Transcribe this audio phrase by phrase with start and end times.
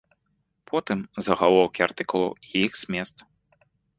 [0.71, 3.15] Потым загалоўкі артыкулаў і іх змест.